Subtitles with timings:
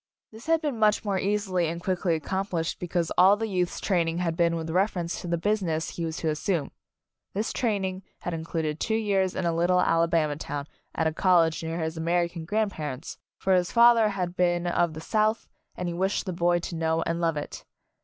[0.31, 4.07] This had been much more easily and quickly ac complished because all the youth's train
[4.07, 6.71] ing had been with reference to the busi ness he was to assume.
[7.35, 11.77] This training had included two years in a little Alabama town at a college near
[11.79, 16.33] his American grandparents, for his father had been of the South and he wished the
[16.33, 17.63] boy to know and love it.